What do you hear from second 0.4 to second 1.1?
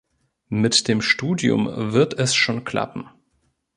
Mit dem